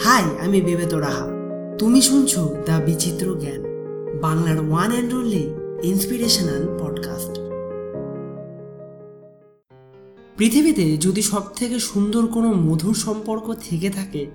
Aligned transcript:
High, 0.00 0.24
আমি 0.44 0.60
বেবেত 0.60 0.94
রাহা 0.94 1.26
তুমি 1.78 2.02
শুনছো 2.02 2.56
দ্য 2.66 2.72
বিচিত্র 2.86 3.26
জ্ঞান, 3.40 3.62
বাংলার 4.20 4.58
one 4.70 4.90
and 4.92 5.14
only 5.14 5.44
inspirational 5.82 6.62
podcast 6.80 7.34
পৃথিবীতে 10.36 10.96
যদি 10.96 11.22
সব 11.22 11.42
থেকে 11.56 11.80
সুন্দর 11.80 12.26
কোনো 12.26 12.52
মধুর 12.52 12.94
সম্পর্ক 12.94 13.54
থেকে 13.68 13.90
থাকে, 13.90 14.26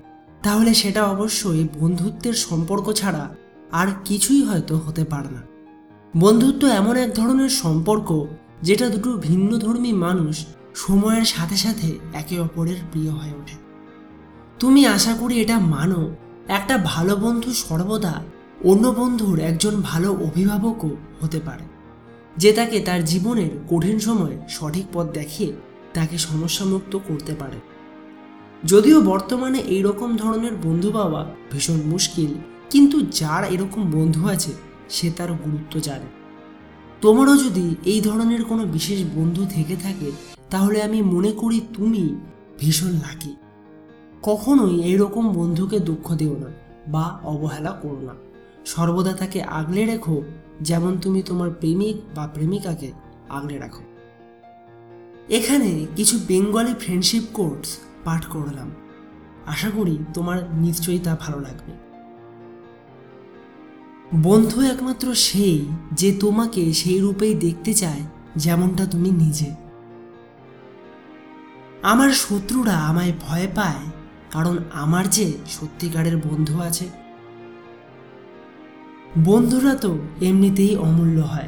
তাহলে 0.44 0.74
সেটা 0.74 1.06
অবশ্যই 1.06 1.68
বন্ধুত্বের 1.80 2.34
সম্পর্ক 2.34 2.92
ছাড়া 2.92 3.36
আর 3.72 3.88
কিছুই 4.06 4.44
হয়তো 4.44 4.76
হতে 4.78 5.04
পারে 5.04 5.30
না। 5.30 5.42
বন্ধুত্ব 6.18 6.68
এমন 6.68 6.96
এক 6.96 7.14
ধরনের 7.14 7.50
সম্পর্ক 7.50 8.26
যেটা 8.62 8.90
দুটো 8.90 9.18
ভিন্নধর্মী 9.18 9.94
মানুষ 9.94 10.46
সময়ের 10.76 11.26
সাথে 11.26 11.58
সাথে 11.58 11.88
একে 12.14 12.40
অপরের 12.40 12.80
প্রিয় 12.92 13.12
হয়ে 13.12 13.36
ওঠে। 13.42 13.61
তুমি 14.62 14.86
আশা 14.88 15.14
করি 15.14 15.42
এটা 15.42 15.60
মানো। 15.60 16.16
একটা 16.48 16.78
ভালো 16.78 17.16
বন্ধু 17.16 17.54
সর্বদা 17.54 18.24
অন্য 18.64 18.88
বন্ধুর 18.88 19.40
একজন 19.40 19.82
ভালো 19.82 20.12
অভিভাবকও 20.12 20.90
হতে 21.22 21.40
পারে। 21.40 21.66
যে 22.38 22.54
তাকে 22.54 22.80
তার 22.80 23.06
জীবনের 23.06 23.50
কঠিন 23.70 24.00
সময়ে 24.00 24.38
সঠিক 24.50 24.86
পথ 24.94 25.06
দেখিয়ে 25.14 25.54
তাকে 25.94 26.18
সমস্যামুক্ত 26.18 26.98
করতে 27.08 27.34
পারে। 27.34 27.60
যদিও 28.64 29.02
বর্তমানে 29.02 29.60
এই 29.60 29.82
রকম 29.82 30.18
ধরনের 30.18 30.52
বন্ধু 30.64 30.92
পাওয়া 30.92 31.26
ভীষণ 31.52 31.80
মুশকিল, 31.86 32.34
কিন্তু 32.70 33.02
যার 33.02 33.44
এরকম 33.44 33.92
বন্ধু 33.92 34.28
আছে, 34.28 34.52
সে 34.90 35.12
তার 35.18 35.32
গুরুত্ব 35.34 35.80
জানে। 35.80 36.10
তোমারও 37.02 37.38
যদি 37.38 37.76
এই 37.86 38.02
ধরনের 38.02 38.44
কোনো 38.44 38.66
বিশেষ 38.66 39.00
বন্ধু 39.16 39.46
থেকে 39.46 39.76
থাকে, 39.76 40.12
তাহলে 40.50 40.82
আমি 40.82 41.02
মনে 41.02 41.32
করি 41.32 41.62
তুমি 41.74 42.16
ভীষণ 42.60 42.92
লাকি 42.92 43.36
কখনোই 44.22 44.82
এইরকম 44.82 45.34
বন্ধুকে 45.34 45.80
দুঃখ 45.80 46.16
দিও 46.16 46.38
না 46.38 46.48
বা 46.88 47.20
অবহেলা 47.24 47.72
করো 47.72 48.02
না। 48.02 48.14
সর্বদা 48.66 49.14
তাকে 49.14 49.44
আগলে 49.44 49.86
রেখো, 49.86 50.22
যেমন 50.62 50.98
তুমি 50.98 51.22
তোমার 51.22 51.50
প্রেমিক 51.50 51.96
বা 52.16 52.28
প্রেমিকাকে 52.28 52.92
আগলে 53.30 53.58
রাখো। 53.58 53.84
এখানে 55.30 55.86
কিছু 55.96 56.20
বেঙ্গলি 56.28 56.74
ফ্রেন্ডশিপ 56.80 57.24
কোর্স 57.34 57.78
পাঠ 58.04 58.26
করলাম। 58.26 58.72
আশা 59.46 59.70
করি 59.70 59.98
তোমার 60.14 60.38
নিশ্চয়ই 60.54 61.00
তা 61.00 61.18
ভালো 61.20 61.40
লাগবে। 61.40 61.74
বন্ধু 64.24 64.62
একমাত্র 64.62 65.16
সেই 65.16 65.66
যে 65.92 66.14
তোমাকে 66.20 66.74
সেই 66.74 67.00
রূপেই 67.00 67.34
দেখতে 67.36 67.74
চায়, 67.74 68.02
যেমনটা 68.36 68.86
তুমি 68.86 69.12
নিজে। 69.12 69.56
আমার 71.82 72.10
শত্রুরা 72.10 72.74
আমায় 72.74 73.14
ভয় 73.22 73.48
পায় 73.56 74.01
কারণ 74.34 74.58
আমার 74.74 75.10
যে 75.10 75.34
সত্যিকারের 75.48 76.18
বন্ধু 76.18 76.60
আছে। 76.60 76.90
বন্ধুরা 79.18 79.76
তো 79.76 79.98
এমনিতেই 80.22 80.78
অমূল্য 80.78 81.22
হয়। 81.22 81.48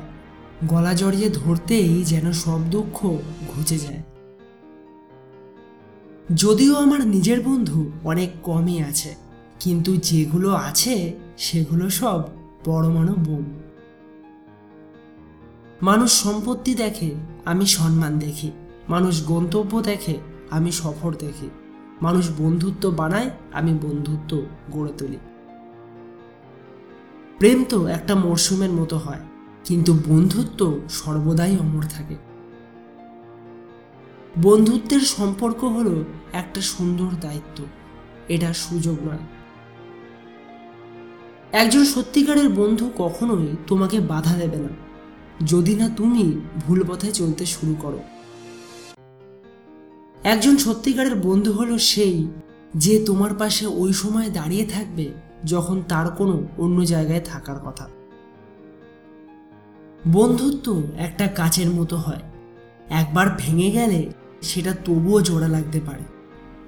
গলা 0.68 0.94
জড়িয়ে 0.94 1.30
ধরতেই 1.30 2.04
যেন 2.04 2.32
সব 2.32 2.60
দুঃখ 2.70 3.18
ঘুচে 3.48 3.78
যায়। 3.80 4.04
যদিও 6.36 6.76
আমার 6.76 7.08
নিজের 7.08 7.42
বন্ধু 7.42 7.92
অনেক 8.04 8.30
কমই 8.44 8.84
আছে, 8.84 9.16
কিন্তু 9.60 9.96
যেগুলো 9.96 10.54
আছে, 10.54 11.14
সেগুলো 11.38 11.90
সব 11.90 12.22
পরমাণু 12.64 13.14
বোম। 13.14 13.46
মানুষ 15.82 16.12
সম্পত্তি 16.12 16.76
দেখে, 16.76 17.16
আমি 17.46 17.66
সম্মান 17.66 18.20
দেখি। 18.20 18.52
মানুষ 18.90 19.28
গন্তব্য 19.28 19.82
দেখে, 19.82 20.18
আমি 20.50 20.72
সফর 20.72 21.14
দেখি। 21.14 21.50
মানুষ 22.06 22.26
বন্ধুত্ব 22.42 22.84
বানায়, 23.00 23.30
আমি 23.60 23.72
বন্ধুত্ব 23.86 24.32
গড়ে 24.74 24.94
তুলি। 25.00 25.20
প্রেম 27.40 27.60
তো 27.72 27.78
একটা 27.98 28.14
মরশুমের 28.26 28.74
মতো 28.80 28.96
হয়, 29.06 29.24
কিন্তু 29.68 29.92
বন্ধুত্ব 30.10 30.60
সর্বদাই 31.00 31.54
অমর 31.64 31.84
থাকে। 31.96 32.18
বন্ধুত্বের 34.38 35.04
সম্পর্ক 35.16 35.62
হলো 35.76 35.96
একটা 36.42 36.60
সুন্দর 36.74 37.10
দায়িত্ব, 37.26 37.58
এটা 38.34 38.50
সুযোগ 38.66 38.98
নয়। 39.08 39.26
একজন 41.62 41.84
সত্যিকারের 41.94 42.50
বন্ধু 42.60 42.86
কখনোই 43.02 43.48
তোমাকে 43.70 43.98
বাধা 44.12 44.34
দেবে 44.42 44.60
না, 44.66 44.72
যদি 45.52 45.74
না 45.82 45.88
তুমি 46.00 46.24
ভুল 46.64 46.80
পথে 46.90 47.10
চলতে 47.20 47.44
শুরু 47.56 47.74
করো। 47.84 48.00
একজন 50.24 50.56
সত্যিকারের 50.58 51.16
বন্ধু 51.16 51.52
হলো 51.52 51.76
সেই 51.78 52.18
যে 52.76 52.94
তোমার 53.06 53.34
পাশে 53.34 53.66
ওই 53.66 53.94
সময় 53.94 54.30
দাঁড়িয়ে 54.30 54.66
থাকবে 54.66 55.06
যখন 55.44 55.78
তার 55.88 56.08
কোনো 56.12 56.36
অন্য 56.58 56.78
জায়গায় 56.86 57.24
থাকার 57.26 57.60
কথা। 57.66 57.86
বন্ধুত্ব 60.08 60.68
একটা 60.98 61.26
কাচের 61.28 61.70
মতো 61.70 61.96
হয়। 61.98 62.24
একবার 62.90 63.28
ভেঙে 63.38 63.70
গেলে 63.72 64.00
সেটা 64.42 64.72
তবুও 64.86 65.22
জোড়া 65.22 65.48
লাগতে 65.48 65.80
পারে, 65.80 66.06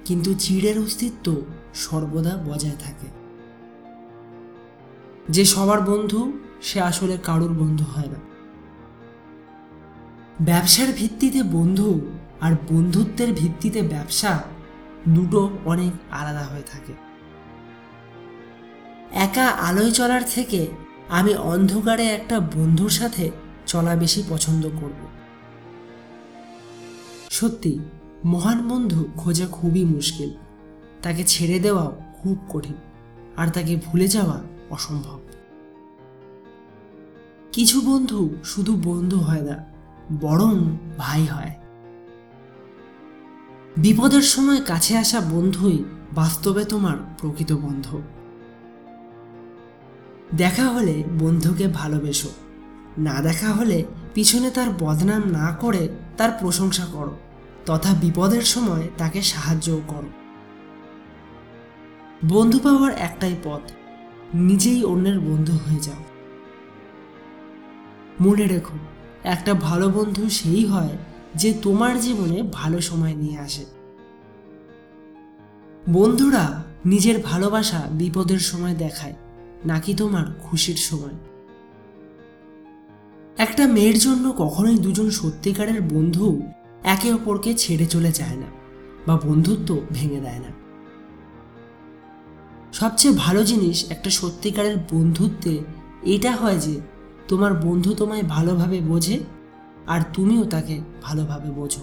কিন্তু 0.06 0.30
চিড়ের 0.34 0.80
অস্তিত্ব 0.80 1.36
সর্বদা 1.74 2.34
বজায় 2.46 2.78
থাকে। 2.80 3.08
যে 5.30 5.44
সবার 5.46 5.82
বন্ধু, 5.82 6.20
সে 6.62 6.78
আসলে 6.82 7.16
কারুর 7.24 7.54
বন্ধু 7.54 7.86
হয় 7.96 8.08
না। 8.08 8.20
ব্যবসার 10.42 10.90
ভিত্তিতে 10.96 11.44
বন্ধু 11.44 11.90
আর 12.46 12.54
বন্ধুত্বের 12.72 13.30
ভিত্তিতে 13.34 13.82
ব্যবসা 13.82 14.32
দুটো 15.10 15.42
অনেক 15.66 15.94
আলাদা 16.12 16.44
হয়ে 16.44 16.66
থাকে। 16.72 16.94
একা 19.26 19.48
আলোয় 19.68 19.92
চলার 19.92 20.24
থেকে 20.36 20.62
আমি 21.10 21.34
অন্ধকারে 21.36 22.06
একটা 22.08 22.40
বন্ধুর 22.40 22.90
সাথে 22.90 23.26
চলা 23.66 23.94
বেশি 23.96 24.22
পছন্দ 24.30 24.64
করব। 24.82 25.00
সত্যি, 27.30 27.74
মহান 28.26 28.60
বন্ধু 28.70 29.00
খোঁজা 29.18 29.48
খুবই 29.48 29.84
মুশকিল। 29.86 30.32
তাকে 31.02 31.24
ছেড়ে 31.24 31.58
দেওয়াও 31.60 31.92
খুব 32.18 32.38
কঠিন 32.50 32.78
আর 33.38 33.48
তাকে 33.48 33.74
ভুলে 33.86 34.08
যাওয়া 34.08 34.38
অসম্ভব। 34.70 35.20
কিছু 37.52 37.78
বন্ধু 37.82 38.20
শুধু 38.44 38.72
বন্ধু 38.84 39.18
হয় 39.18 39.42
না, 39.42 39.56
বরং 40.22 40.56
ভাই 40.98 41.24
হয়। 41.26 41.54
বিপদের 43.78 44.22
সময় 44.22 44.62
কাছে 44.62 44.98
আসা 44.98 45.20
বন্ধুই 45.20 45.84
বাস্তবে 46.14 46.66
তোমার 46.66 46.98
প্রকৃত 47.18 47.52
বন্ধু। 47.52 48.02
দেখা 50.36 50.64
হলে 50.64 51.04
বন্ধুকে 51.20 51.68
ভালোবেসো। 51.68 52.30
না 52.98 53.22
দেখা 53.22 53.54
হলে 53.54 53.84
পিছনে 54.14 54.52
তার 54.52 54.68
বদনাম 54.80 55.22
না 55.28 55.58
করে 55.62 55.90
তার 56.18 56.32
প্রশংসা 56.32 56.86
করো, 56.94 57.18
তথা 57.66 57.94
বিপদের 57.94 58.42
সময় 58.42 58.88
তাকে 58.98 59.22
সাহায্যও 59.22 59.82
করো। 59.88 60.10
বন্ধু 62.26 62.60
পাওয়ার 62.60 62.94
একটাই 62.98 63.36
পথ, 63.44 63.72
নিজেই 64.34 64.84
অন্যের 64.84 65.20
বন্ধু 65.20 65.54
হয়ে 65.54 65.80
যাও। 65.80 66.04
মনে 68.22 68.48
রেখো, 68.48 68.78
একটা 69.24 69.54
ভালো 69.54 69.90
বন্ধু 69.90 70.30
সেই 70.30 70.66
হয় 70.66 70.98
যে 71.36 71.54
তোমার 71.62 72.00
জীবনে 72.00 72.44
ভালো 72.54 72.82
সময় 72.82 73.14
নিয়ে 73.14 73.38
আসে। 73.38 73.66
বন্ধুরা, 75.90 76.64
নিজের 76.86 77.22
ভালোবাসা 77.22 77.88
বিপদের 77.92 78.40
সময় 78.40 78.76
দেখায়, 78.76 79.14
নাকি 79.66 79.94
তোমার 79.94 80.26
খুশির 80.42 80.76
সময়? 80.76 81.14
একটা 83.38 83.68
মেয়ের 83.68 84.00
জন্য 84.00 84.34
কখনোই 84.38 84.78
দুজন 84.78 85.10
সত্যিকারের 85.10 85.82
বন্ধু 85.82 86.42
একে 86.84 87.14
অপরকে 87.14 87.54
ছেড়ে 87.54 87.86
চলে 87.86 88.12
যায় 88.12 88.36
না, 88.36 88.50
বা 89.08 89.16
বন্ধুত্ব 89.18 89.82
ভেঙে 89.92 90.20
দেয় 90.20 90.40
না। 90.40 90.52
সবচেয়ে 92.74 93.14
ভালো 93.18 93.44
জিনিস 93.44 93.92
একটা 93.92 94.10
সত্যিকারের 94.10 94.78
বন্ধুত্বে 94.92 95.60
এটা 96.04 96.32
হয় 96.32 96.60
যে, 96.60 96.82
তোমার 97.28 97.54
বন্ধু 97.54 97.94
তোমায় 97.94 98.24
ভালোভাবে 98.24 98.80
বোঝে 98.82 99.20
আর 99.88 100.02
তুমিও 100.14 100.44
তাকে 100.44 100.82
ভালোভাবে 101.02 101.50
বোঝো। 101.50 101.82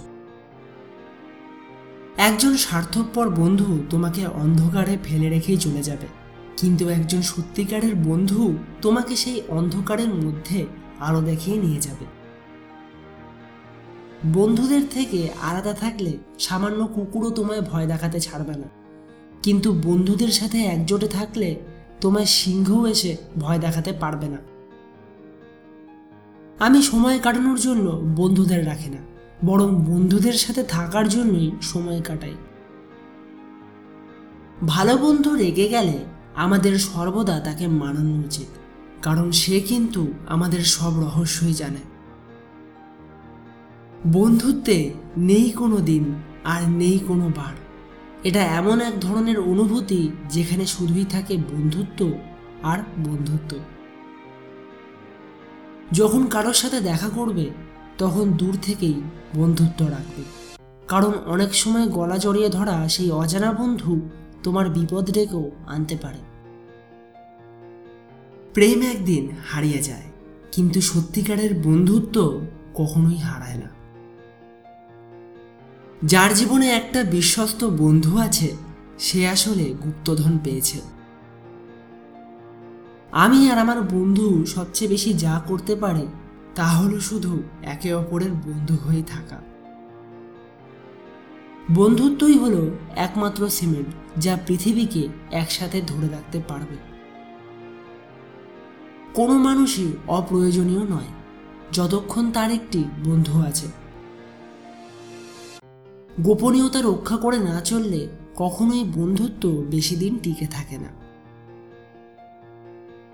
একজন 2.17 2.57
স্বার্থপর 2.57 3.31
বন্ধু 3.31 3.85
তোমাকে 3.91 4.27
অন্ধকারে 4.27 4.99
ফেলে 5.05 5.29
রেখেই 5.29 5.57
চলে 5.57 5.83
যাবে। 5.83 6.07
কিন্তু 6.57 6.89
একজন 6.89 7.23
সত্যিকারের 7.23 7.95
বন্ধু 7.95 8.59
তোমাকে 8.83 9.17
সেই 9.17 9.43
অন্ধকারের 9.49 10.15
মধ্যে 10.15 10.67
আলো 11.01 11.21
দেখিয়ে 11.23 11.57
নিয়ে 11.57 11.81
যাবে। 11.81 12.07
বন্ধুদের 14.33 14.83
থেকে 14.91 15.29
আলাদা 15.43 15.73
থাকলে 15.73 16.19
সামান্য 16.39 16.87
কুকুরও 16.87 17.31
তোমায় 17.31 17.61
ভয় 17.61 17.87
দেখাতে 17.87 18.21
ছাড়বে 18.21 18.57
না। 18.57 18.69
কিন্তু 19.43 19.73
বন্ধুদের 19.73 20.29
সাথে 20.29 20.65
একজোটে 20.65 21.09
থাকলে 21.09 21.57
তোমায় 22.01 22.25
সিংহও 22.25 22.87
এসে 22.87 23.17
ভয় 23.39 23.59
দেখাতে 23.59 23.93
পারবে 23.93 24.29
না। 24.29 24.52
আমি 26.67 26.81
সময় 26.83 27.19
কাটানোর 27.19 27.59
জন্য 27.61 27.87
বন্ধুদের 28.17 28.63
রাখি 28.67 28.91
না, 28.91 29.01
বরং 29.45 29.69
বন্ধুদের 29.89 30.37
সাথে 30.45 30.63
থাকার 30.65 31.07
জন্যই 31.09 31.49
সময় 31.63 32.01
কাটাই। 32.01 32.37
ভালো 34.67 34.95
বন্ধু 34.97 35.31
রেগে 35.35 35.67
গেলে 35.69 35.97
আমাদের 36.35 36.75
সর্বদা 36.79 37.37
তাকে 37.41 37.65
মানানো 37.83 38.13
উচিত, 38.27 38.51
কারণ 39.03 39.27
সে 39.33 39.57
কিন্তু 39.61 40.03
আমাদের 40.27 40.63
সব 40.67 40.93
রহস্যই 41.05 41.55
জানে। 41.55 41.83
বন্ধুত্বে 44.13 44.79
নেই 45.31 45.47
কোনো 45.51 45.79
দিন 45.81 46.05
আর 46.45 46.63
নেই 46.73 46.97
কোনো 47.09 47.27
বার। 47.37 47.55
এটা 48.29 48.43
এমন 48.59 48.77
এক 48.81 48.95
ধরনের 49.01 49.39
অনুভূতি 49.53 50.01
যেখানে 50.31 50.65
শুধুই 50.67 51.07
থাকে 51.11 51.35
বন্ধুত্ব 51.53 52.01
আর 52.63 52.79
বন্ধুত্ব। 53.07 53.53
যখন 55.93 56.23
কারোর 56.27 56.53
সাথে 56.53 56.81
দেখা 56.81 57.09
করবে, 57.09 57.47
তখন 57.99 58.25
দূর 58.33 58.55
থেকেই 58.63 58.97
বন্ধুত্ব 59.35 59.81
রাখবে। 59.85 60.23
কারণ 60.89 61.13
অনেক 61.27 61.55
সময় 61.55 61.87
গলা 61.89 62.19
জড়িয়ে 62.19 62.49
ধরা 62.49 62.77
সেই 62.89 63.11
অজানা 63.11 63.53
বন্ধু 63.53 63.93
তোমার 64.43 64.67
বিপদ 64.71 65.05
ডেকেও 65.11 65.51
আনতে 65.67 65.97
পারে। 65.97 66.21
প্রেম 68.55 68.79
একদিন 68.83 69.25
হারিয়ে 69.49 69.81
যায়, 69.83 70.09
কিন্তু 70.53 70.81
সত্যিকারের 70.81 71.53
বন্ধুত্ব 71.55 72.17
কখনোই 72.75 73.17
হারায় 73.17 73.59
না। 73.59 73.71
যার 76.07 76.31
জীবনে 76.35 76.67
একটা 76.71 77.01
বিশ্বস্ত 77.05 77.65
বন্ধু 77.65 78.13
আছে, 78.19 78.49
সে 78.99 79.21
আসলে 79.29 79.65
গুপ্তধন 79.85 80.39
পেয়েছে। 80.45 80.79
আমি 83.13 83.51
আর 83.51 83.59
আমার 83.59 83.83
বন্ধু 83.83 84.45
সবচেয়ে 84.47 84.91
বেশি 84.91 85.15
যা 85.15 85.43
করতে 85.47 85.77
পারে, 85.77 86.07
তা 86.55 86.69
হলো 86.69 87.01
শুধু 87.01 87.43
একে 87.63 87.95
অপরের 87.95 88.31
বন্ধু 88.31 88.77
হয়ে 88.87 89.03
থাকা। 89.03 89.43
বন্ধুত্বই 91.75 92.39
হলো 92.39 92.71
একমাত্র 92.97 93.49
সিমেন্ট, 93.49 93.89
যা 94.19 94.39
পৃথিবীকে 94.47 95.09
একসাথে 95.31 95.81
ধরে 95.81 96.09
রাখতে 96.09 96.41
পারবে। 96.49 96.77
কোনো 99.15 99.33
মানুষই 99.33 99.93
অপ্রয়োজনীয় 100.09 100.85
নয়, 100.85 101.11
যতক্ষণ 101.73 102.31
তার 102.31 102.51
একটি 102.51 102.85
বন্ধু 103.05 103.43
আছে। 103.43 103.67
গোপনীয়তা 106.21 106.83
রক্ষা 106.83 107.17
করে 107.17 107.39
না 107.39 107.61
চললে 107.61 108.09
কখনোই 108.37 108.85
বন্ধুত্ব 108.95 109.65
বেশি 109.71 109.97
দিন 109.97 110.19
টিকে 110.23 110.47
থাকে 110.47 110.79
না। 110.79 111.02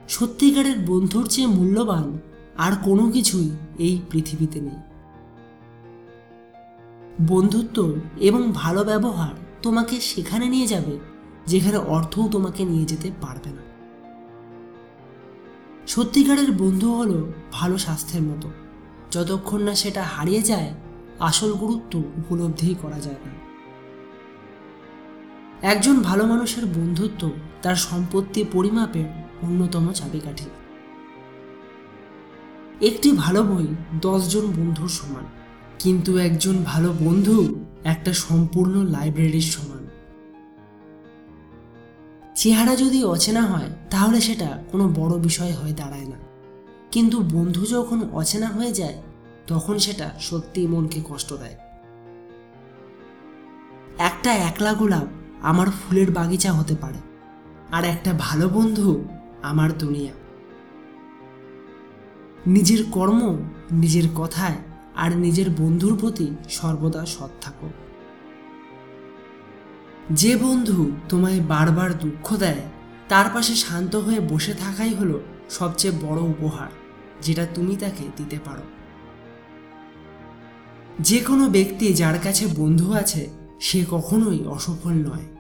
সত্যিকারের 0.09 0.79
বন্ধুর 0.87 1.27
চেয়ে 1.27 1.47
মূল্যবান 1.47 2.19
আর 2.59 2.73
কোনো 2.83 3.11
কিছুই 3.11 3.51
এই 3.79 4.01
পৃথিবীতে 4.11 4.61
নেই। 4.61 4.79
বন্ধুত্ব 7.27 7.93
এবং 8.17 8.53
ভালো 8.53 8.85
ব্যবহার 8.85 9.35
তোমাকে 9.63 10.01
সেখানে 10.01 10.49
নিয়ে 10.49 10.67
যাবে 10.67 10.99
যেখানে 11.47 11.77
অর্থও 11.77 12.29
তোমাকে 12.29 12.65
নিয়ে 12.65 12.85
যেতে 12.85 13.11
পারবে 13.21 13.51
না। 13.51 13.63
সত্যিকারের 15.87 16.53
বন্ধু 16.53 16.95
হলো 16.95 17.33
ভালো 17.53 17.79
স্বাস্থ্যের 17.79 18.23
মতো। 18.23 18.51
যতক্ষণ 19.11 19.63
না 19.63 19.75
সেটা 19.75 20.03
হারিয়ে 20.03 20.43
যায়, 20.43 20.75
আসল 21.21 21.53
গুরুত্ব 21.53 21.99
উপলব্ধি 21.99 22.75
করা 22.83 23.01
যায় 23.01 23.21
না। 23.27 23.33
একজন 25.63 26.03
ভালো 26.03 26.27
মানুষের 26.27 26.67
বন্ধুত্ব 26.67 27.31
তার 27.63 27.77
সম্পত্তি 27.77 28.45
পরিমাপের 28.53 29.28
অন্যতম 29.43 29.85
চাবিকাঠি। 29.93 30.49
একটি 32.87 33.09
ভালো 33.13 33.41
বই 33.43 33.67
দশজন 34.01 34.45
বন্ধুর 34.53 34.89
সমান, 34.89 35.27
কিন্তু 35.79 36.11
একজন 36.19 36.57
ভালো 36.65 36.89
বন্ধু 37.01 37.37
একটা 37.85 38.13
সম্পূর্ণ 38.13 38.75
লাইব্রেরির 38.85 39.49
সমান। 39.55 39.83
চেহারা 42.37 42.75
যদি 42.77 42.99
অচেনা 43.05 43.43
হয়, 43.43 43.71
তাহলে 43.91 44.19
সেটা 44.21 44.49
কোনো 44.73 44.85
বড় 44.89 45.15
বিষয় 45.19 45.53
হয়ে 45.53 45.73
দাঁড়ায় 45.73 46.09
না। 46.09 46.19
কিন্তু 46.91 47.17
বন্ধু 47.35 47.63
যখন 47.67 47.99
অচেনা 48.13 48.47
হয়ে 48.47 48.73
যায়, 48.73 48.97
তখন 49.47 49.79
সেটা 49.79 50.07
সত্যি 50.21 50.61
মনকে 50.67 51.01
কষ্ট 51.09 51.31
দেয়। 51.33 51.57
একটা 53.99 54.31
একলা 54.49 54.73
গোলাপ 54.73 55.07
আমার 55.43 55.69
ফুলের 55.71 56.09
বাগিচা 56.11 56.51
হতে 56.53 56.75
পারে, 56.75 57.01
আর 57.73 57.83
একটা 57.85 58.11
ভালো 58.19 58.47
বন্ধু 58.49 58.89
আমার 59.43 59.79
দুনিয়া। 59.79 60.13
নিজের 62.47 62.85
কর্ম, 62.91 63.39
নিজের 63.73 64.05
কথায় 64.17 64.57
আর 64.97 65.17
নিজের 65.17 65.51
বন্ধুর 65.51 65.99
প্রতি 66.01 66.31
সর্বদা 66.49 67.07
সৎ 67.07 67.31
থাকো। 67.41 67.69
যে 70.11 70.37
বন্ধু 70.37 70.91
তোমায় 71.09 71.41
বারবার 71.41 71.99
দুঃখ 71.99 72.37
দেয়, 72.37 72.63
তার 73.09 73.27
পাশে 73.35 73.55
শান্ত 73.55 73.97
হয়ে 73.97 74.21
বসে 74.21 74.55
থাকাই 74.55 74.95
হলো 74.95 75.21
সবচেয়ে 75.51 75.99
বড় 76.03 76.21
উপহার, 76.21 76.69
যেটা 77.23 77.47
তুমি 77.55 77.77
তাকে 77.77 78.05
দিতে 78.17 78.39
পারো। 78.45 78.63
যে 81.01 81.21
কোনো 81.21 81.49
ব্যক্তি 81.49 81.93
যার 81.93 82.19
কাছে 82.23 82.47
বন্ধু 82.57 82.93
আছে, 82.93 83.29
সে 83.61 83.85
কখনোই 83.91 84.47
অসফল 84.47 84.93
নয়। 84.93 85.38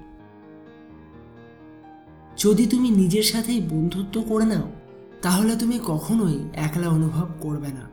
যদি 2.38 2.66
তুমি 2.66 2.90
নিজের 2.90 3.22
সাথেই 3.22 3.60
বন্ধুত্ব 3.60 4.22
করে 4.28 4.44
নাও, 4.44 4.70
তাহলে 5.22 5.56
তুমি 5.56 5.80
কখনোই 5.86 6.48
একলা 6.54 6.88
অনুভব 6.88 7.26
করবে 7.40 7.68
না। 7.68 7.84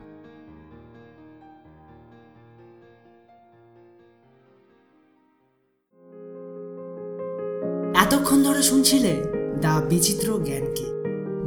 এতক্ষণ 8.00 8.42
ধরে 8.42 8.62
শুনছিলে 8.62 9.22
দ্য 9.60 9.82
বিচিত্র 9.88 10.38
জ্ঞানকে, 10.44 10.86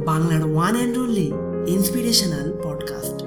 বাংলার 0.04 0.52
one 0.52 0.76
and 0.76 0.98
only 0.98 1.32
inspirational 1.66 2.60
podcast 2.64 3.22